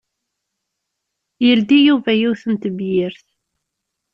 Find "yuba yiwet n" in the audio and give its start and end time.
1.87-2.53